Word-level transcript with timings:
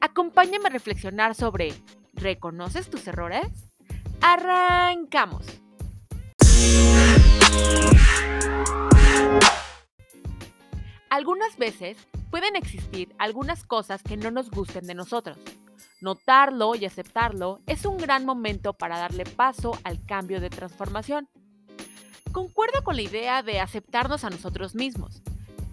Acompáñame 0.00 0.66
a 0.66 0.72
reflexionar 0.72 1.34
sobre 1.34 1.72
¿reconoces 2.12 2.90
tus 2.90 3.06
errores? 3.06 3.46
Arrancamos. 4.20 5.61
Algunas 11.10 11.56
veces 11.58 11.98
pueden 12.30 12.56
existir 12.56 13.14
algunas 13.18 13.64
cosas 13.64 14.02
que 14.02 14.16
no 14.16 14.30
nos 14.30 14.50
gusten 14.50 14.86
de 14.86 14.94
nosotros. 14.94 15.38
Notarlo 16.00 16.74
y 16.74 16.86
aceptarlo 16.86 17.60
es 17.66 17.84
un 17.84 17.98
gran 17.98 18.24
momento 18.24 18.72
para 18.72 18.98
darle 18.98 19.24
paso 19.24 19.78
al 19.84 20.04
cambio 20.04 20.40
de 20.40 20.50
transformación. 20.50 21.28
Concuerdo 22.32 22.82
con 22.82 22.96
la 22.96 23.02
idea 23.02 23.42
de 23.42 23.60
aceptarnos 23.60 24.24
a 24.24 24.30
nosotros 24.30 24.74
mismos, 24.74 25.22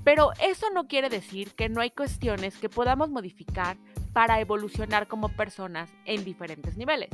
pero 0.03 0.33
eso 0.41 0.69
no 0.71 0.87
quiere 0.87 1.07
decir 1.07 1.53
que 1.55 1.69
no 1.69 1.79
hay 1.79 1.91
cuestiones 1.91 2.57
que 2.57 2.67
podamos 2.67 3.09
modificar 3.09 3.77
para 4.11 4.41
evolucionar 4.41 5.07
como 5.07 5.29
personas 5.29 5.89
en 6.03 6.25
diferentes 6.25 6.75
niveles. 6.75 7.09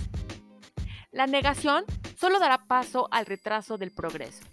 La 1.12 1.28
negación 1.28 1.86
solo 2.18 2.40
dará 2.40 2.66
paso 2.66 3.08
al 3.12 3.28
retraso 3.28 3.78
del 3.78 3.92
progreso. 3.92 4.44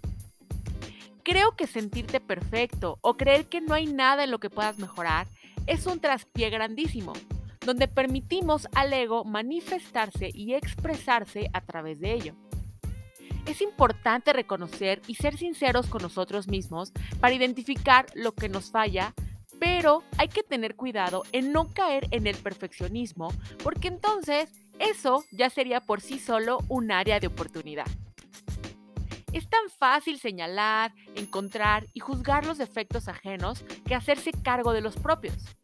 Creo 1.24 1.54
que 1.54 1.68
sentirte 1.68 2.18
perfecto 2.18 2.98
o 3.00 3.16
creer 3.16 3.46
que 3.46 3.60
no 3.60 3.74
hay 3.74 3.86
nada 3.86 4.24
en 4.24 4.32
lo 4.32 4.40
que 4.40 4.50
puedas 4.50 4.78
mejorar 4.78 5.28
es 5.66 5.86
un 5.86 6.00
traspié 6.00 6.50
grandísimo, 6.50 7.12
donde 7.60 7.86
permitimos 7.86 8.66
al 8.74 8.92
ego 8.92 9.24
manifestarse 9.24 10.30
y 10.34 10.54
expresarse 10.54 11.48
a 11.52 11.60
través 11.60 12.00
de 12.00 12.14
ello. 12.14 12.34
Es 13.46 13.60
importante 13.60 14.32
reconocer 14.32 15.00
y 15.06 15.14
ser 15.14 15.36
sinceros 15.36 15.86
con 15.86 16.02
nosotros 16.02 16.48
mismos 16.48 16.92
para 17.20 17.34
identificar 17.34 18.06
lo 18.14 18.32
que 18.32 18.48
nos 18.48 18.72
falla, 18.72 19.14
pero 19.60 20.02
hay 20.18 20.26
que 20.26 20.42
tener 20.42 20.74
cuidado 20.74 21.22
en 21.30 21.52
no 21.52 21.72
caer 21.72 22.08
en 22.10 22.26
el 22.26 22.36
perfeccionismo, 22.36 23.32
porque 23.62 23.86
entonces 23.86 24.48
eso 24.80 25.24
ya 25.30 25.50
sería 25.50 25.80
por 25.80 26.00
sí 26.00 26.18
solo 26.18 26.58
un 26.68 26.90
área 26.90 27.20
de 27.20 27.28
oportunidad. 27.28 27.86
Es 29.32 29.48
tan 29.48 29.70
fácil 29.70 30.18
señalar, 30.18 30.92
encontrar 31.14 31.86
y 31.94 32.00
juzgar 32.00 32.46
los 32.46 32.58
defectos 32.58 33.08
ajenos 33.08 33.64
que 33.86 33.94
hacerse 33.94 34.30
cargo 34.32 34.72
de 34.72 34.82
los 34.82 34.96
propios. 34.96 35.56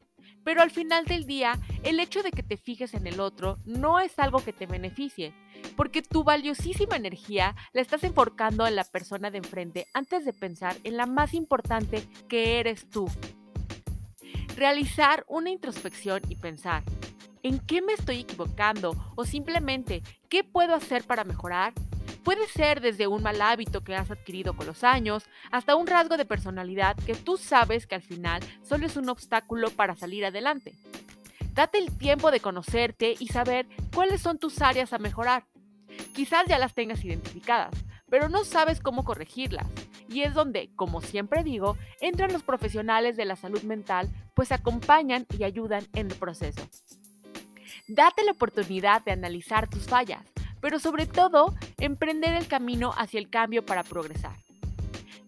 Pero 0.42 0.62
al 0.62 0.70
final 0.70 1.04
del 1.04 1.26
día, 1.26 1.58
el 1.82 2.00
hecho 2.00 2.22
de 2.22 2.30
que 2.30 2.42
te 2.42 2.56
fijes 2.56 2.94
en 2.94 3.06
el 3.06 3.20
otro 3.20 3.58
no 3.66 4.00
es 4.00 4.18
algo 4.18 4.42
que 4.42 4.54
te 4.54 4.64
beneficie, 4.64 5.34
porque 5.76 6.00
tu 6.00 6.24
valiosísima 6.24 6.96
energía 6.96 7.54
la 7.74 7.82
estás 7.82 8.02
enfocando 8.04 8.66
en 8.66 8.74
la 8.74 8.84
persona 8.84 9.30
de 9.30 9.38
enfrente 9.38 9.86
antes 9.92 10.24
de 10.24 10.32
pensar 10.32 10.74
en 10.84 10.96
la 10.96 11.04
más 11.04 11.34
importante 11.34 12.02
que 12.28 12.60
eres 12.60 12.88
tú. 12.88 13.06
Realizar 14.56 15.26
una 15.28 15.50
introspección 15.50 16.22
y 16.30 16.36
pensar, 16.36 16.82
¿en 17.42 17.58
qué 17.58 17.82
me 17.82 17.92
estoy 17.92 18.20
equivocando? 18.20 19.12
O 19.16 19.26
simplemente, 19.26 20.02
¿qué 20.30 20.42
puedo 20.42 20.74
hacer 20.74 21.04
para 21.04 21.24
mejorar? 21.24 21.74
Puede 22.28 22.46
ser 22.46 22.82
desde 22.82 23.06
un 23.06 23.22
mal 23.22 23.40
hábito 23.40 23.82
que 23.82 23.96
has 23.96 24.10
adquirido 24.10 24.54
con 24.54 24.66
los 24.66 24.84
años 24.84 25.24
hasta 25.50 25.76
un 25.76 25.86
rasgo 25.86 26.18
de 26.18 26.26
personalidad 26.26 26.94
que 26.94 27.14
tú 27.14 27.38
sabes 27.38 27.86
que 27.86 27.94
al 27.94 28.02
final 28.02 28.42
solo 28.62 28.84
es 28.84 28.98
un 28.98 29.08
obstáculo 29.08 29.70
para 29.70 29.96
salir 29.96 30.26
adelante. 30.26 30.74
Date 31.54 31.78
el 31.78 31.96
tiempo 31.96 32.30
de 32.30 32.40
conocerte 32.40 33.14
y 33.18 33.28
saber 33.28 33.66
cuáles 33.94 34.20
son 34.20 34.36
tus 34.36 34.60
áreas 34.60 34.92
a 34.92 34.98
mejorar. 34.98 35.46
Quizás 36.14 36.44
ya 36.46 36.58
las 36.58 36.74
tengas 36.74 37.02
identificadas, 37.02 37.72
pero 38.10 38.28
no 38.28 38.44
sabes 38.44 38.80
cómo 38.80 39.04
corregirlas. 39.06 39.66
Y 40.10 40.20
es 40.20 40.34
donde, 40.34 40.68
como 40.76 41.00
siempre 41.00 41.42
digo, 41.42 41.78
entran 42.02 42.34
los 42.34 42.42
profesionales 42.42 43.16
de 43.16 43.24
la 43.24 43.36
salud 43.36 43.62
mental, 43.62 44.10
pues 44.34 44.52
acompañan 44.52 45.24
y 45.38 45.44
ayudan 45.44 45.86
en 45.94 46.10
el 46.10 46.16
proceso. 46.18 46.60
Date 47.86 48.22
la 48.22 48.32
oportunidad 48.32 49.02
de 49.02 49.12
analizar 49.12 49.70
tus 49.70 49.86
fallas 49.86 50.22
pero 50.60 50.78
sobre 50.78 51.06
todo, 51.06 51.54
emprender 51.78 52.34
el 52.34 52.48
camino 52.48 52.92
hacia 52.96 53.20
el 53.20 53.30
cambio 53.30 53.64
para 53.64 53.84
progresar. 53.84 54.36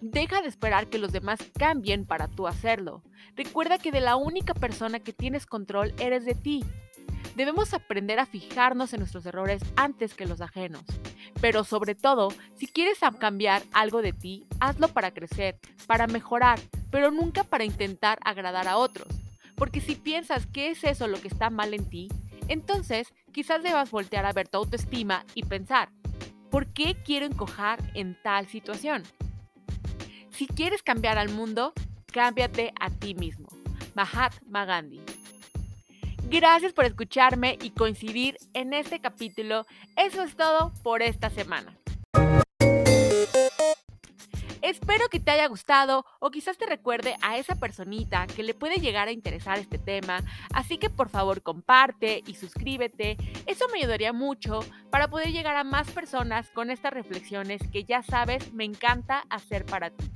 Deja 0.00 0.40
de 0.40 0.48
esperar 0.48 0.88
que 0.88 0.98
los 0.98 1.12
demás 1.12 1.40
cambien 1.58 2.06
para 2.06 2.26
tú 2.26 2.46
hacerlo. 2.46 3.02
Recuerda 3.36 3.78
que 3.78 3.92
de 3.92 4.00
la 4.00 4.16
única 4.16 4.54
persona 4.54 4.98
que 5.00 5.12
tienes 5.12 5.44
control 5.44 5.94
eres 5.98 6.24
de 6.24 6.34
ti. 6.34 6.64
Debemos 7.36 7.74
aprender 7.74 8.18
a 8.18 8.26
fijarnos 8.26 8.92
en 8.92 9.00
nuestros 9.00 9.26
errores 9.26 9.62
antes 9.76 10.14
que 10.14 10.26
los 10.26 10.40
ajenos. 10.40 10.84
Pero 11.40 11.64
sobre 11.64 11.94
todo, 11.94 12.28
si 12.56 12.66
quieres 12.66 12.98
cambiar 13.18 13.62
algo 13.72 14.02
de 14.02 14.12
ti, 14.12 14.46
hazlo 14.58 14.88
para 14.88 15.12
crecer, 15.12 15.58
para 15.86 16.06
mejorar, 16.06 16.58
pero 16.90 17.10
nunca 17.10 17.44
para 17.44 17.64
intentar 17.64 18.18
agradar 18.24 18.68
a 18.68 18.78
otros. 18.78 19.08
Porque 19.54 19.80
si 19.80 19.94
piensas 19.94 20.46
que 20.46 20.70
es 20.70 20.82
eso 20.82 21.06
lo 21.06 21.20
que 21.20 21.28
está 21.28 21.50
mal 21.50 21.74
en 21.74 21.88
ti, 21.88 22.08
entonces, 22.50 23.14
quizás 23.32 23.62
debas 23.62 23.92
voltear 23.92 24.26
a 24.26 24.32
ver 24.32 24.48
tu 24.48 24.58
autoestima 24.58 25.24
y 25.34 25.44
pensar, 25.44 25.88
¿por 26.50 26.66
qué 26.72 26.96
quiero 27.04 27.24
encojar 27.24 27.78
en 27.94 28.20
tal 28.22 28.48
situación? 28.48 29.04
Si 30.30 30.48
quieres 30.48 30.82
cambiar 30.82 31.16
al 31.16 31.28
mundo, 31.28 31.72
cámbiate 32.12 32.72
a 32.80 32.90
ti 32.90 33.14
mismo. 33.14 33.48
Mahatma 33.94 34.64
Gandhi. 34.64 35.00
Gracias 36.28 36.72
por 36.72 36.86
escucharme 36.86 37.56
y 37.62 37.70
coincidir 37.70 38.36
en 38.52 38.72
este 38.72 39.00
capítulo. 39.00 39.64
Eso 39.96 40.22
es 40.22 40.34
todo 40.34 40.72
por 40.82 41.02
esta 41.02 41.30
semana. 41.30 41.79
Espero 44.90 45.08
que 45.08 45.20
te 45.20 45.30
haya 45.30 45.46
gustado 45.46 46.04
o 46.18 46.32
quizás 46.32 46.58
te 46.58 46.66
recuerde 46.66 47.14
a 47.22 47.38
esa 47.38 47.54
personita 47.54 48.26
que 48.26 48.42
le 48.42 48.54
puede 48.54 48.80
llegar 48.80 49.06
a 49.06 49.12
interesar 49.12 49.56
este 49.56 49.78
tema, 49.78 50.18
así 50.52 50.78
que 50.78 50.90
por 50.90 51.08
favor 51.08 51.42
comparte 51.42 52.24
y 52.26 52.34
suscríbete, 52.34 53.16
eso 53.46 53.66
me 53.68 53.78
ayudaría 53.78 54.12
mucho 54.12 54.64
para 54.90 55.06
poder 55.06 55.30
llegar 55.30 55.54
a 55.54 55.62
más 55.62 55.88
personas 55.92 56.50
con 56.50 56.72
estas 56.72 56.92
reflexiones 56.92 57.60
que 57.70 57.84
ya 57.84 58.02
sabes 58.02 58.52
me 58.52 58.64
encanta 58.64 59.22
hacer 59.30 59.64
para 59.64 59.90
ti. 59.90 60.10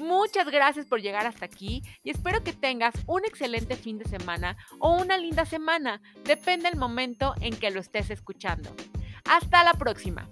Muchas 0.00 0.46
gracias 0.46 0.86
por 0.86 1.00
llegar 1.00 1.26
hasta 1.26 1.46
aquí 1.46 1.82
y 2.04 2.10
espero 2.10 2.44
que 2.44 2.52
tengas 2.52 2.94
un 3.08 3.24
excelente 3.24 3.74
fin 3.74 3.98
de 3.98 4.08
semana 4.08 4.56
o 4.78 4.92
una 5.02 5.18
linda 5.18 5.44
semana, 5.44 6.00
depende 6.22 6.70
del 6.70 6.78
momento 6.78 7.34
en 7.40 7.56
que 7.56 7.72
lo 7.72 7.80
estés 7.80 8.10
escuchando. 8.10 8.70
Hasta 9.24 9.64
la 9.64 9.74
próxima. 9.74 10.28